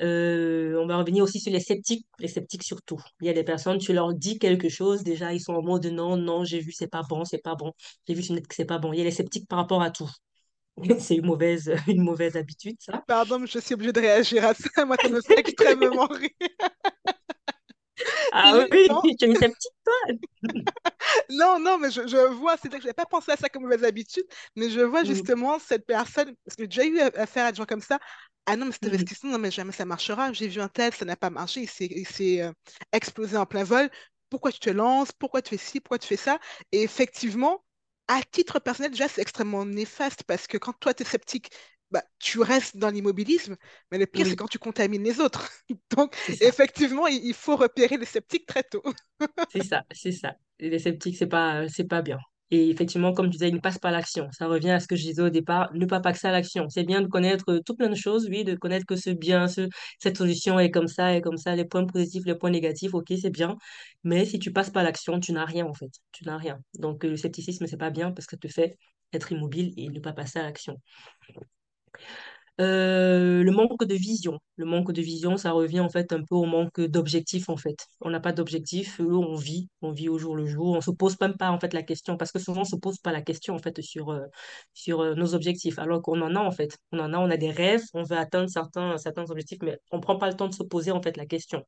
[0.00, 2.98] On va revenir aussi sur les sceptiques, les sceptiques surtout.
[3.20, 5.86] Il y a des personnes, tu leur dis quelque chose, déjà ils sont en mode
[5.86, 7.72] non, non, j'ai vu, c'est pas bon, c'est pas bon.
[8.06, 8.92] J'ai vu sur net que c'est pas bon.
[8.92, 10.10] Il y a les sceptiques par rapport à tout.
[11.00, 13.04] C'est une mauvaise, une mauvaise habitude, ça.
[13.06, 14.84] Pardon, mais je suis obligée de réagir à ça.
[14.84, 16.30] Moi, ça me fait extrêmement rire.
[18.32, 19.94] Ah oui, tu es une sceptique, toi?
[21.30, 23.62] Non, non, mais je, je vois, c'est-à-dire que je n'avais pas pensé à ça comme
[23.62, 24.24] mauvaise habitude,
[24.56, 27.56] mais je vois Mhm, justement cette personne, parce que j'ai déjà eu affaire à des
[27.58, 27.98] gens comme ça.
[28.46, 28.88] Ah non, mais cet mhm.
[28.88, 30.32] investissement, non, mais jamais ça marchera.
[30.32, 32.52] J'ai vu un tel, ça n'a pas marché, il s'est il s'est, euh,
[32.92, 33.90] explosé en plein vol.
[34.30, 35.12] Pourquoi tu te lances?
[35.12, 35.80] Pourquoi tu fais ci?
[35.80, 36.38] Pourquoi tu fais ça?
[36.72, 37.64] Et effectivement,
[38.08, 41.50] à titre personnel, déjà, c'est extrêmement néfaste parce que quand toi, tu es sceptique,
[41.90, 43.56] bah, tu restes dans l'immobilisme,
[43.90, 45.50] mais le pire, c'est quand tu contamines les autres.
[45.96, 48.82] Donc, effectivement, il, faut repérer les sceptiques très tôt.
[49.50, 50.36] C'est ça, c'est ça.
[50.58, 52.18] Les sceptiques, c'est pas, c'est pas bien.
[52.50, 54.28] Et effectivement, comme tu disais, ils ne passent pas à l'action.
[54.32, 56.68] Ça revient à ce que je disais au départ, ne pas passer à l'action.
[56.68, 59.48] C'est bien de connaître euh, tout plein de choses, oui, de connaître que ce bien,
[59.48, 62.94] ce, cette solution est comme ça, et comme ça, les points positifs, les points négatifs,
[62.94, 63.56] ok, c'est bien.
[64.04, 65.90] Mais si tu passes pas l'action, tu n'as rien, en fait.
[66.12, 66.60] Tu n'as rien.
[66.78, 68.78] Donc, euh, le scepticisme, c'est pas bien parce que ça te fait
[69.12, 70.80] être immobile et ne pas passer à l'action.
[72.58, 74.38] Euh, le manque de vision.
[74.56, 77.86] Le manque de vision, ça revient en fait un peu au manque d'objectif en fait.
[78.00, 81.20] On n'a pas d'objectif, on vit, on vit au jour le jour, on se pose
[81.20, 83.54] même pas en fait la question parce que souvent on se pose pas la question
[83.54, 84.24] en fait sur euh,
[84.72, 86.78] sur euh, nos objectifs alors qu'on en a en fait.
[86.92, 90.00] On en a, on a des rêves, on veut atteindre certains certains objectifs mais on
[90.00, 91.62] prend pas le temps de se poser en fait la question.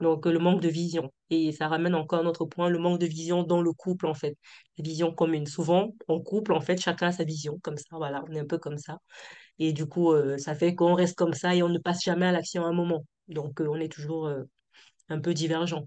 [0.00, 3.00] Donc le manque de vision et ça ramène encore à un autre point, le manque
[3.00, 4.36] de vision dans le couple en fait.
[4.78, 5.46] La vision commune.
[5.46, 8.46] Souvent en couple en fait chacun a sa vision comme ça, voilà, on est un
[8.46, 8.98] peu comme ça.
[9.58, 12.26] Et du coup, euh, ça fait qu'on reste comme ça et on ne passe jamais
[12.26, 13.04] à l'action à un moment.
[13.28, 14.44] Donc, euh, on est toujours euh,
[15.08, 15.86] un peu divergent.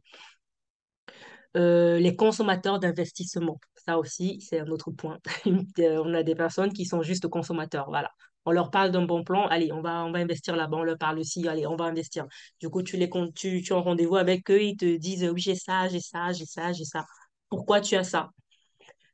[1.56, 5.20] Les consommateurs d'investissement, ça aussi, c'est un autre point.
[5.78, 8.10] On a des personnes qui sont juste consommateurs, voilà.
[8.46, 10.78] On leur parle d'un bon plan, allez, on va, on va investir là-bas.
[10.78, 12.26] On leur parle aussi, allez, on va investir.
[12.60, 15.42] Du coup, tu les tu, tu es en rendez-vous avec eux, ils te disent, oui,
[15.42, 17.06] j'ai ça, j'ai ça, j'ai ça, j'ai ça.
[17.50, 18.30] Pourquoi tu as ça?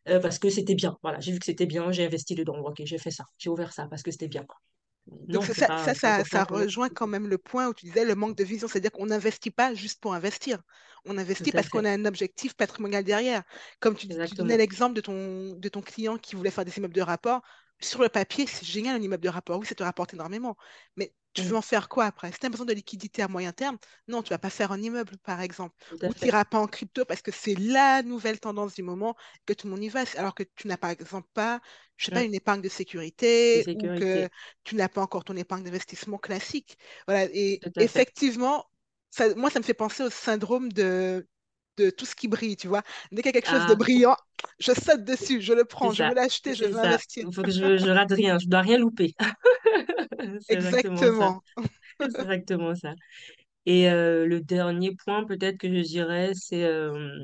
[0.09, 0.97] Euh, parce que c'était bien.
[1.01, 2.57] Voilà, j'ai vu que c'était bien, j'ai investi dedans.
[2.59, 4.45] Ok, j'ai fait ça, j'ai ouvert ça parce que c'était bien.
[5.07, 8.35] Donc Non, ça, pas, ça, rejoint quand même le point où tu disais le manque
[8.35, 10.61] de vision, c'est-à-dire qu'on n'investit pas juste pour investir.
[11.05, 13.43] On investit parce qu'on a un objectif patrimonial derrière.
[13.79, 16.93] Comme tu, tu donnais l'exemple de ton, de ton client qui voulait faire des immeubles
[16.93, 17.41] de rapport,
[17.79, 20.57] sur le papier, c'est génial un immeuble de rapport, oui, ça te rapporte énormément.
[20.95, 22.31] Mais tu veux Mm, en faire quoi après?
[22.31, 24.81] Si tu as besoin de liquidité à moyen terme, non, tu vas pas faire un
[24.81, 25.75] immeuble, par exemple.
[26.05, 29.53] Ou tu n'iras pas en crypto parce que c'est la nouvelle tendance du moment que
[29.53, 30.03] tout le monde y va.
[30.17, 31.61] Alors que tu n'as par exemple pas,
[31.97, 32.69] je sais pas, une épargne de
[33.53, 34.29] De sécurité ou que
[34.63, 36.77] tu n'as pas encore ton épargne d'investissement classique.
[37.07, 37.25] Voilà.
[37.33, 38.65] Et effectivement,
[39.09, 41.27] ça, moi, ça me fait penser au syndrome de,
[41.77, 42.83] de tout ce qui brille, tu vois.
[43.11, 44.15] Dès qu'il y a quelque chose de Ah, brillant,
[44.59, 47.25] je saute dessus, je le prends, je veux l'acheter, je veux investir.
[47.27, 48.37] Il faut que je, je rate rien.
[48.39, 49.13] Je dois rien louper.
[50.49, 51.29] Exactement ça.
[51.29, 51.41] Exactement.
[51.99, 52.95] C'est exactement ça.
[53.65, 57.23] Et euh, le dernier point, peut-être que je dirais, c'est euh,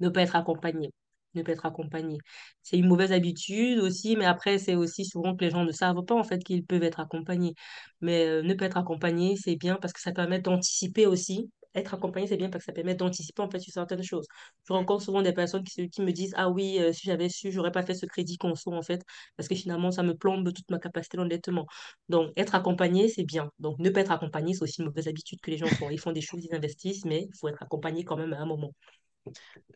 [0.00, 0.90] ne pas être accompagné.
[1.34, 2.18] Ne pas être accompagné.
[2.62, 6.04] C'est une mauvaise habitude aussi, mais après, c'est aussi souvent que les gens ne savent
[6.06, 7.54] pas en fait qu'ils peuvent être accompagnés.
[8.00, 11.50] Mais euh, ne pas être accompagné, c'est bien parce que ça permet d'anticiper aussi.
[11.74, 14.26] Être accompagné, c'est bien parce que ça permet d'anticiper en fait sur certaines choses.
[14.68, 17.72] Je rencontre souvent des personnes qui, me disent, Ah oui, euh, si j'avais su, j'aurais
[17.72, 19.02] pas fait ce crédit conso en fait,
[19.36, 21.66] parce que finalement, ça me plombe toute ma capacité d'endettement.
[22.08, 23.50] Donc, être accompagné, c'est bien.
[23.58, 25.90] Donc, ne pas être accompagné, c'est aussi une mauvaise habitude que les gens font.
[25.90, 28.46] Ils font des choses, ils investissent, mais il faut être accompagné quand même à un
[28.46, 28.72] moment.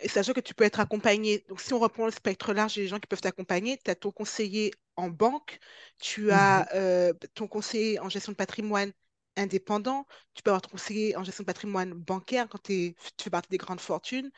[0.01, 2.87] Et sachant que tu peux être accompagné, donc si on reprend le spectre large les
[2.87, 5.59] gens qui peuvent t'accompagner, tu as ton conseiller en banque,
[5.99, 6.31] tu Mhm.
[6.33, 8.93] as euh, ton conseiller en gestion de patrimoine
[9.39, 13.49] indépendant, tu peux avoir ton conseiller en gestion de patrimoine bancaire quand tu fais partie
[13.51, 14.31] des grandes fortunes.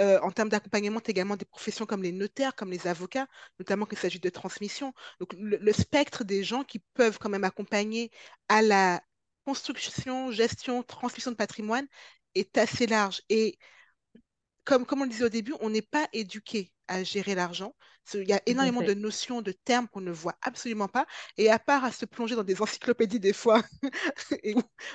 [0.00, 3.26] Euh, en termes d'accompagnement, tu as également des professions comme les notaires, comme les avocats,
[3.58, 4.92] notamment quand il s'agit de transmission.
[5.20, 8.10] Donc le, le spectre des gens qui peuvent quand même accompagner
[8.48, 9.02] à la
[9.44, 11.86] construction, gestion, transmission de patrimoine
[12.34, 13.22] est assez large.
[13.28, 13.58] Et
[14.64, 17.74] comme, comme on le disait au début, on n'est pas éduqué à gérer l'argent.
[18.14, 21.06] Il y a énormément de notions, de termes qu'on ne voit absolument pas.
[21.36, 23.62] Et à part à se plonger dans des encyclopédies des fois,
[24.42, 24.54] et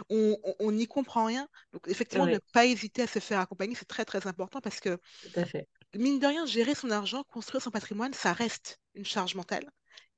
[0.09, 1.47] où on n'y comprend rien.
[1.73, 4.97] Donc effectivement, ne pas hésiter à se faire accompagner, c'est très très important parce que,
[5.23, 5.67] tout à fait.
[5.95, 9.69] mine de rien, gérer son argent, construire son patrimoine, ça reste une charge mentale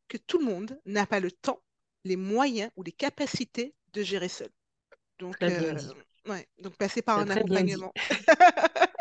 [0.08, 1.62] que tout le monde n'a pas le temps,
[2.04, 4.50] les moyens ou les capacités de gérer seul.
[5.20, 5.88] Donc, euh, dit.
[6.28, 7.92] ouais, donc passer par un accompagnement.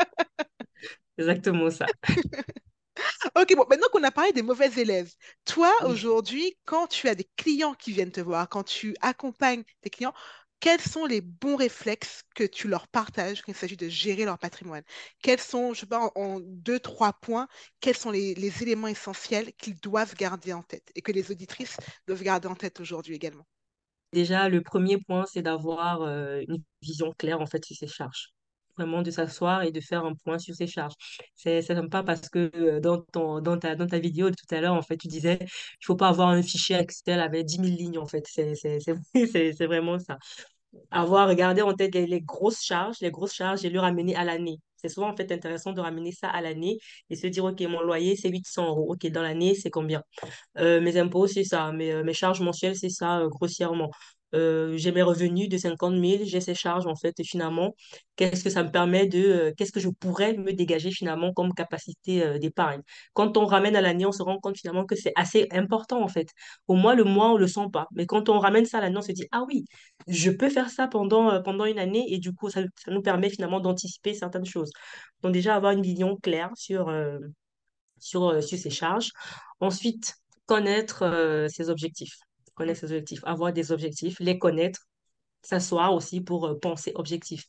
[1.18, 1.90] Exactement ça.
[3.36, 5.12] Ok, bon, maintenant qu'on a parlé des mauvais élèves,
[5.44, 5.86] toi, Oui.
[5.86, 10.14] aujourd'hui, quand tu as des clients qui viennent te voir, quand tu accompagnes tes clients,
[10.60, 14.38] quels sont les bons réflexes que tu leur partages quand il s'agit de gérer leur
[14.38, 14.84] patrimoine?
[15.22, 17.48] Quels sont, je sais pas, en, en deux, trois points,
[17.80, 21.76] quels sont les, les éléments essentiels qu'ils doivent garder en tête et que les auditrices
[22.06, 23.46] doivent garder en tête aujourd'hui également?
[24.12, 28.32] Déjà, le premier point, c'est d'avoir euh, une vision claire en fait sur ses charges.
[28.78, 30.94] Vraiment de s'asseoir et de faire un point sur ses charges.
[31.34, 34.60] C'est sympa parce que euh, dans ton, dans ta, dans ta vidéo de tout à
[34.62, 37.76] l'heure, en fait, tu disais, il faut pas avoir un fichier Excel avec dix mille
[37.76, 38.24] lignes, en fait.
[38.26, 38.56] C'est
[39.66, 40.16] vraiment ça.
[40.90, 44.24] avoir regardé en tête les, les grosses charges, les grosses charges et le ramener à
[44.24, 44.58] l'année.
[44.76, 46.78] C'est souvent en fait intéressant de ramener ça à l'année
[47.10, 48.92] et se dire, OK, mon loyer, c'est 800 euros.
[48.94, 50.02] OK, dans l'année, c'est combien?
[50.58, 51.72] Euh, mes impôts, c'est ça.
[51.72, 53.90] Mes, euh, mes charges mensuelles, c'est ça, grossièrement.
[54.34, 57.74] Euh, j'ai mes revenus de 50 000, j'ai ces charges, en fait, et finalement,
[58.16, 61.52] qu'est-ce que ça me permet de, euh, qu'est-ce que je pourrais me dégager finalement comme
[61.54, 62.80] capacité euh, d'épargne?
[63.12, 66.08] Quand on ramène à l'année, on se rend compte finalement que c'est assez important, en
[66.08, 66.28] fait.
[66.68, 67.86] Au moins, le mois, on le sent pas.
[67.92, 69.64] Mais quand on ramène ça à l'année, on se dit, ah oui,
[70.08, 73.28] je peux faire ça pendant, pendant une année, et du coup, ça, ça nous permet
[73.30, 74.70] finalement d'anticiper certaines choses.
[75.22, 76.90] Donc déjà, avoir une vision claire sur,
[78.00, 79.10] sur, sur ses charges.
[79.60, 80.14] Ensuite,
[80.46, 82.16] connaître ses objectifs.
[82.54, 83.20] Connaître ses objectifs.
[83.24, 84.86] Avoir des objectifs, les connaître,
[85.42, 87.46] s'asseoir aussi pour euh, penser objectif.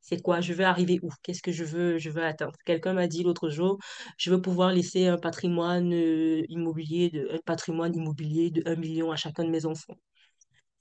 [0.00, 0.40] C'est quoi?
[0.40, 1.10] Je veux arriver où?
[1.22, 2.56] Qu'est-ce que je veux, je veux atteindre?
[2.64, 3.78] Quelqu'un m'a dit l'autre jour,
[4.18, 9.10] je veux pouvoir laisser un patrimoine euh, immobilier de, un patrimoine immobilier de un million
[9.10, 9.96] à chacun de mes enfants.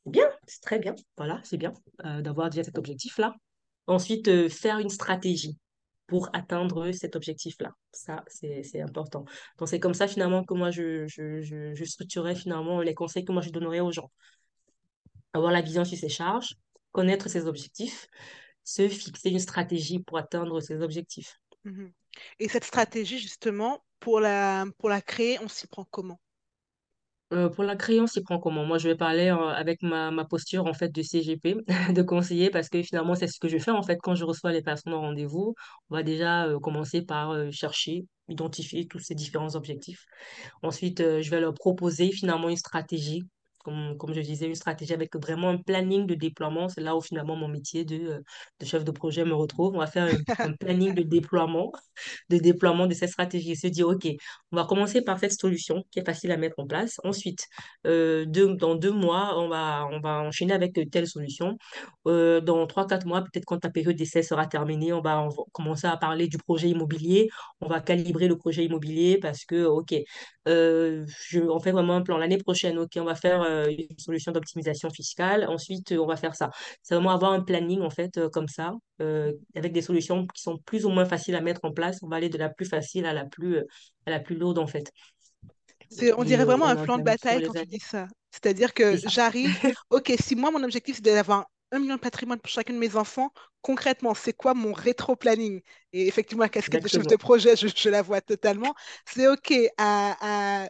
[0.05, 0.95] C'est bien, c'est très bien.
[1.17, 1.73] Voilà, c'est bien
[2.05, 3.35] euh, d'avoir déjà cet objectif-là.
[3.87, 5.57] Ensuite, euh, faire une stratégie
[6.07, 7.71] pour atteindre cet objectif-là.
[7.91, 9.25] Ça, c'est, important.
[9.57, 13.49] Donc, c'est comme ça, finalement, que moi, je, je, finalement, les conseils que moi, je
[13.49, 14.11] donnerais aux gens.
[15.33, 16.55] Avoir la vision sur ses charges,
[16.91, 18.07] connaître ses objectifs,
[18.63, 21.39] se fixer une stratégie pour atteindre ses objectifs.
[21.63, 21.91] Mhm.
[22.39, 24.65] Et cette stratégie, justement, pour la
[25.05, 26.19] créer, on s'y prend comment?
[27.33, 28.65] Euh, pour la créance, il prend comment?
[28.65, 31.55] Moi, je vais parler euh, avec ma, ma posture en fait de CGP,
[31.93, 34.51] de conseiller, parce que finalement, c'est ce que je fais en fait quand je reçois
[34.51, 35.55] les personnes au rendez-vous.
[35.89, 40.05] On va déjà euh, commencer par chercher, identifier tous ces différents objectifs.
[40.61, 43.23] Ensuite, je vais leur proposer finalement une stratégie,
[43.65, 46.69] comme, comme je disais, une stratégie avec vraiment un planning de déploiement.
[46.69, 48.19] C'est là où finalement mon métier de, euh,
[48.61, 49.75] de chef de projet me retrouve.
[49.75, 50.05] On va faire
[50.43, 51.71] un, un planning de déploiement
[52.29, 54.07] de déploiement de cette stratégie et se dire, OK,
[54.51, 56.99] on va commencer par cette solution qui est facile à mettre en place.
[57.03, 57.45] Ensuite,
[57.87, 61.57] euh, deux- dans deux mois, on va, on va enchaîner avec telle solution.
[62.07, 65.29] Euh, dans trois, quatre mois, peut-être quand ta période d'essai sera terminée, on va, on
[65.29, 67.29] va commencer à parler du projet immobilier.
[67.61, 69.93] On va calibrer le projet immobilier parce que, OK,
[70.47, 72.17] euh, je, on fait vraiment un plan.
[72.17, 75.45] L'année prochaine, OK, on va faire une solution d'optimisation fiscale.
[75.49, 76.49] Ensuite, euh, on va faire ça.
[76.83, 80.41] C'est vraiment avoir un planning, en fait, euh, comme ça, euh, avec des solutions qui
[80.41, 81.99] sont plus ou moins faciles à mettre en place.
[82.03, 83.63] On va aller de la plus facile à la plus, euh,
[84.05, 84.91] à la plus lourde, en fait.
[86.17, 88.07] On dirait euh, vraiment un plan de bataille quand tu dis ça.
[88.31, 89.51] C'est-à-dire C'est que j'arrive,
[89.89, 92.95] ok, si moi, mon objectif, c'est d'avoir un million de patrimoine pour chacun de mes
[92.95, 95.61] enfants, concrètement, c'est quoi mon rétro-planning?
[95.93, 98.73] Et effectivement, la casquette de chef de projet, je, je la vois totalement.
[99.05, 100.69] C'est ok, à, à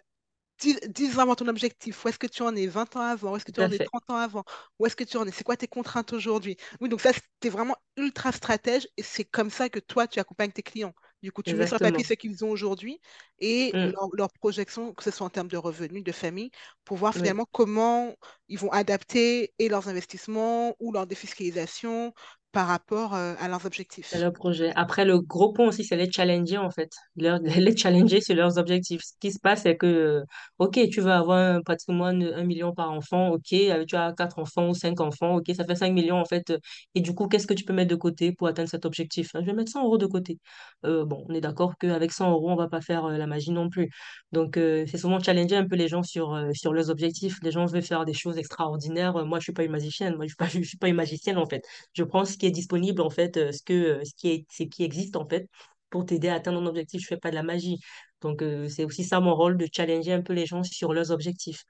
[0.59, 3.33] 10, 10 ans avant ton objectif, où est-ce que tu en es 20 ans avant,
[3.33, 3.91] où est-ce que tu en es fait.
[3.91, 4.43] 30 ans avant,
[4.79, 6.57] où est-ce que tu en es, c'est quoi tes contraintes aujourd'hui?
[6.81, 10.51] Oui, donc ça, c'était vraiment ultra stratège et c'est comme ça que toi, tu accompagnes
[10.51, 10.93] tes clients.
[11.21, 12.05] Du coup, tu mets sur le papier Exactement.
[12.05, 12.99] ce qu'ils ont aujourd'hui
[13.39, 13.95] et Mm.
[13.95, 16.51] leur, leur projection, que ce soit en termes de revenus, de famille,
[16.85, 17.15] pour voir Oui.
[17.15, 18.15] finalement comment
[18.47, 22.13] ils vont adapter et leurs investissements ou leur défiscalisation
[22.55, 24.15] par rapport euh, à leurs objectifs.
[24.33, 24.71] projet.
[24.77, 26.89] Après, le gros point aussi, c'est les challenger, en fait.
[27.17, 29.01] Les challenger sur leurs objectifs.
[29.03, 30.23] Ce qui se passe, c'est que, euh,
[30.59, 34.13] OK, tu veux avoir un patrimoine de 1 million par enfant, OK, euh, tu as
[34.13, 36.53] quatre enfants ou cinq enfants, OK, ça fait 5 millions, en fait.
[36.95, 39.35] Et du coup, qu'est-ce que tu peux mettre de côté pour atteindre cet objectif?
[39.35, 40.39] Hein, Je vais mettre 100 euros de côté.
[40.83, 43.89] Bon, on est d'accord qu'avec 100 euros, on va pas faire la magie non plus.
[44.31, 47.37] Donc, c'est souvent challenger un peu les gens sur, sur leurs objectifs.
[47.43, 49.25] Les gens veulent faire des choses extraordinaires.
[49.25, 50.15] Moi, je suis pas une magicienne.
[50.15, 51.63] Moi, suis suis pas une magicienne, en fait.
[51.93, 54.45] Je prends ce qui est disponible, en fait, euh, ce que, euh, ce qui est,
[54.51, 55.47] ce qui existe, en fait,
[55.89, 57.01] pour t'aider à atteindre ton objectif.
[57.01, 57.79] Je fais pas de la magie.
[58.21, 61.11] Donc, euh, c'est aussi ça mon rôle de challenger un peu les gens sur leurs
[61.11, 61.63] objectifs.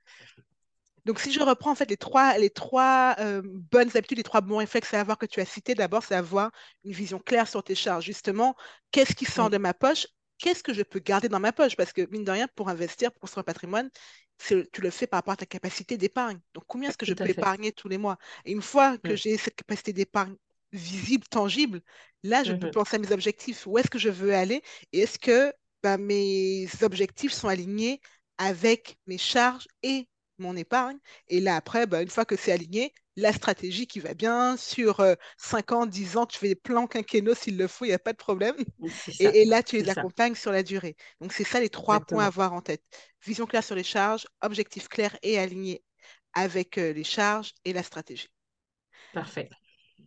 [1.05, 4.41] Donc, si je reprends en fait les trois, les trois euh, bonnes habitudes, les trois
[4.41, 6.49] bons réflexes à avoir que tu as cités, d'abord, c'est avoir
[6.83, 8.05] une vision claire sur tes charges.
[8.05, 8.55] Justement,
[8.89, 10.07] qu'est-ce qui sort de ma poche?
[10.39, 11.75] Qu'est-ce que je peux garder dans ma poche?
[11.75, 13.89] Parce que, mine de rien, pour investir, pour construire un patrimoine,
[14.39, 16.39] c'est- tu le fais par rapport à ta capacité d'épargne.
[16.55, 17.31] Donc, combien est-ce que je peux fait.
[17.31, 18.17] épargner tous les mois?
[18.43, 20.35] Et une fois que j'ai cette capacité d'épargne
[20.75, 21.81] visible, tangible,
[22.23, 22.71] là, je peux Mhm.
[22.71, 23.67] penser à mes objectifs.
[23.67, 24.61] Où est-ce que je veux aller?
[24.93, 28.01] Et est-ce que bah, mes objectifs sont alignés
[28.37, 30.07] avec mes charges et
[30.39, 30.97] mon épargne?
[31.27, 34.57] Et là, après, bah, une fois que c'est aligné, la stratégie qui va bien.
[34.57, 37.89] Sur euh, 5 ans, 10 ans, tu fais des plans quinquennaux s'il le faut, il
[37.89, 38.55] n'y a pas de problème.
[39.19, 40.95] Et, et là, tu les ça, accompagnes sur la durée.
[41.21, 42.83] Donc, c'est ça les trois points à avoir en tête.
[43.25, 45.83] Vision claire sur les charges, objectif clair et aligné
[46.33, 48.27] avec euh, les charges et la stratégie.
[49.11, 49.49] Parfait.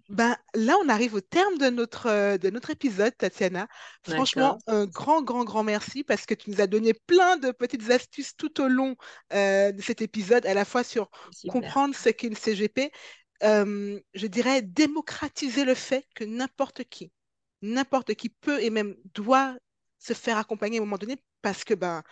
[0.09, 3.69] Ben, là, on arrive au terme de notre, euh, de notre épisode, Tatiana.
[4.03, 7.91] Franchement, un grand, grand, grand merci parce que tu nous as donné plein de petites
[7.91, 8.97] astuces tout au long
[9.35, 11.53] euh, de cet épisode, à la fois sur Super.
[11.53, 12.91] comprendre ce qu'est une CGP,
[13.43, 17.13] euh, je dirais démocratiser le fait que n'importe qui,
[17.61, 19.57] n'importe qui peut et même doit
[19.99, 22.03] se faire accompagner à un moment donné parce que ben,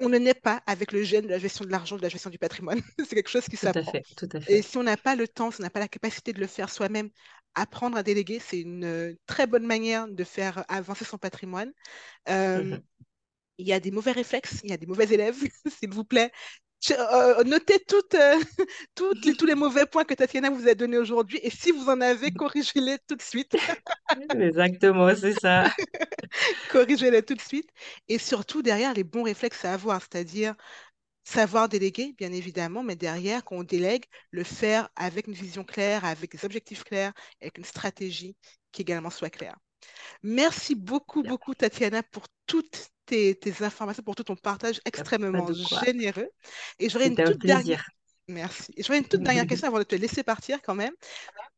[0.00, 2.30] on ne naît pas avec le gène de la gestion de l'argent, de la gestion
[2.30, 2.80] du patrimoine.
[2.98, 3.84] C'est quelque chose qui Tout à s'apprend.
[3.84, 5.88] fait, tout à Et si on n'a pas le temps, si on n'a pas la
[5.88, 7.10] capacité de le faire soi-même,
[7.54, 11.72] apprendre à déléguer, c'est une euh, très bonne manière de faire avancer son patrimoine.
[12.28, 12.82] Euh, Mhm.
[13.58, 15.36] il y a des mauvais réflexes, il y a des mauvais élèves,
[15.80, 16.32] s'il vous plaît.
[16.90, 18.36] Euh, notez toutes, euh,
[18.94, 22.00] toutes tous les mauvais points que Tatiana vous a donnés aujourd'hui et si vous en
[22.00, 23.54] avez, corrigez-les tout de suite.
[24.40, 25.64] Exactement, c'est ça.
[26.70, 27.68] Corrigez-les tout de suite.
[28.08, 30.54] Et surtout, derrière, les bons réflexes à avoir, c'est-à-dire
[31.24, 36.04] Savoir déléguer, bien évidemment, mais derrière, quand on délègue, le faire avec une vision claire,
[36.04, 38.34] avec des objectifs clairs, avec une stratégie
[38.72, 39.56] qui également soit claire.
[40.22, 46.28] Merci beaucoup, beaucoup, Tatiana, pour toutes tes, tes informations, pour tout ton partage extrêmement généreux.
[46.78, 47.82] Et j'aurais une toute dernière...
[48.28, 48.72] Merci.
[48.78, 50.94] J'aurais une toute dernière question avant de te laisser partir quand même.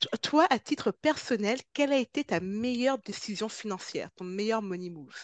[0.01, 4.91] To- Toi, à titre personnel, quelle a été ta meilleure décision financière, ton meilleur money
[4.91, 5.15] move?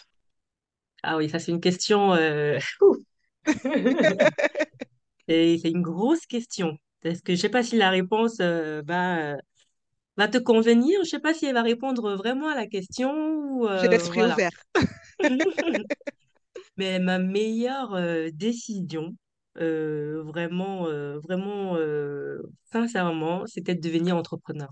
[1.03, 2.13] Ah oui, ça c'est une question.
[2.15, 2.59] euh.
[5.29, 6.79] Et c'est une grosse question.
[7.03, 9.37] Parce que je sais pas si la réponse euh, va, euh,
[10.19, 11.01] va te convenir.
[11.05, 13.13] Je sais pas si elle va répondre vraiment à la question.
[13.15, 14.41] ou, J'ai euh, l'esprit voilà.
[14.41, 14.51] ouvert.
[16.79, 19.15] Mais ma meilleure euh, décision,
[19.59, 21.77] euh, vraiment, euh, vraiment,
[22.73, 24.71] sincèrement, c'était de devenir entrepreneur.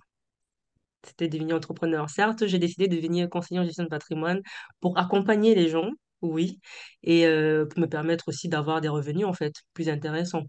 [1.02, 2.10] C'était devenir entrepreneur.
[2.10, 4.40] Certes, j'ai décidé de devenir conseiller en gestion de patrimoine
[4.80, 5.90] pour accompagner les gens,
[6.22, 6.58] oui,
[7.04, 7.26] et
[7.70, 10.42] pour me permettre aussi d'avoir des revenus, en fait, plus intéressants.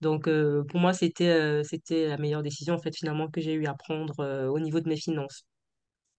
[0.00, 0.28] Donc,
[0.68, 4.48] pour moi, c'était c'était la meilleure décision, en fait, finalement, que j'ai eu à prendre
[4.48, 5.44] au niveau de mes finances.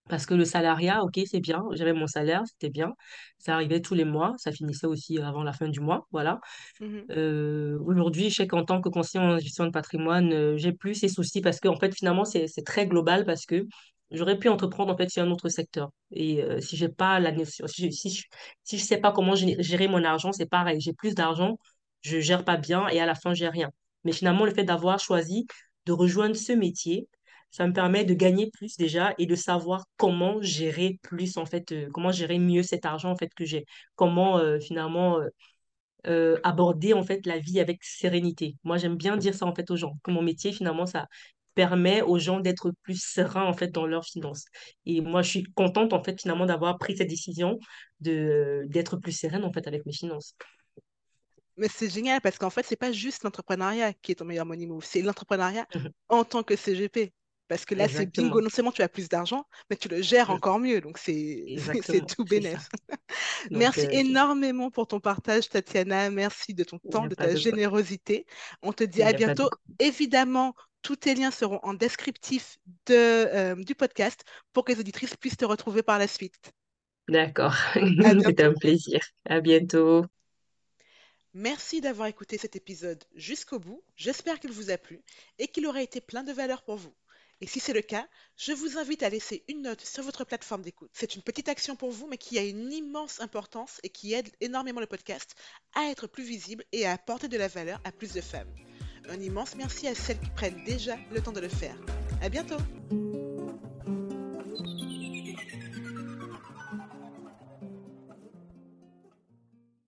[0.10, 1.64] Parce que le salariat, ok, c'est bien.
[1.74, 2.94] J'avais mon salaire, c'était bien.
[3.40, 4.34] Ça arrivait tous les mois.
[4.38, 6.08] Ça finissait aussi avant la fin du mois.
[6.12, 6.40] Voilà.
[6.80, 10.74] Mhm, Euh, aujourd'hui, je sais qu'en tant que conseiller en gestion de patrimoine, euh, j'ai
[10.74, 13.66] plus ces soucis parce que, en fait, finalement, c'est, c'est très global parce que
[14.12, 15.92] j'aurais pu entreprendre, en fait, sur un autre secteur.
[16.12, 18.24] Et euh, si j'ai pas la notion, si je, si je,
[18.64, 20.82] si je sais pas comment gé- gérer mon argent, c'est pareil.
[20.82, 21.58] J'ai plus d'argent,
[22.02, 23.70] je gère pas bien et à la fin, j'ai rien.
[24.04, 25.46] Mais finalement, le fait d'avoir choisi
[25.86, 27.08] de rejoindre ce métier,
[27.56, 31.72] ça me permet de gagner plus déjà et de savoir comment gérer plus, en fait,
[31.72, 33.66] euh, comment gérer mieux cet argent, en fait, que j'ai.
[33.96, 35.20] Comment, euh, finalement,
[36.08, 38.58] euh, aborder en fait la vie avec sérénité.
[38.64, 41.08] Moi, j'aime bien dire ça en fait aux gens, que mon métier finalement ça
[41.56, 44.46] permet aux gens d'être plus sereins en fait dans leurs finances.
[44.86, 47.58] Et moi, je suis contente en fait finalement d'avoir pris cette décision
[48.02, 50.36] de d'être plus sereine en fait avec mes finances.
[51.58, 54.66] Mais c'est génial parce qu'en fait, c'est pas juste l'entrepreneuriat qui est ton meilleur money
[54.68, 55.90] move, c'est l'entrepreneuriat Mhm.
[56.10, 57.14] en tant que CGP.
[57.48, 60.32] Parce que là, c'est bingo, non seulement tu as plus d'argent, mais tu le gères
[60.32, 60.82] encore mieux.
[60.82, 62.42] Donc, c'est c'est tout c'est.
[63.52, 66.10] Donc, Merci euh, c'est énormément pour ton partage, Tatiana.
[66.10, 68.26] Merci de ton temps, de ta de générosité.
[68.64, 69.50] On te dit à de bientôt.
[69.80, 75.16] Évidemment, tous tes liens seront en descriptif de, euh, du podcast pour que les auditrices
[75.16, 76.52] puissent te retrouver par la suite.
[77.08, 77.56] D'accord.
[77.76, 78.44] Bientôt.
[78.44, 79.00] un plaisir.
[79.26, 80.06] À bientôt.
[81.34, 83.84] Merci d'avoir écouté cet épisode jusqu'au bout.
[83.96, 85.04] J'espère qu'il vous a plu
[85.38, 86.94] et qu'il aura été plein de valeur pour vous.
[87.42, 90.62] Et si c'est le cas, je vous invite à laisser une note sur votre plateforme
[90.62, 90.92] d'écoute.
[90.94, 94.30] C'est une petite action pour vous, mais qui a une immense importance et qui aide
[94.40, 95.36] énormément le podcast
[95.74, 98.54] à être plus visible et à apporter de la valeur à plus de femmes.
[99.10, 101.78] Un immense merci à celles qui prennent déjà le temps de le faire.
[102.22, 102.58] À bientôt!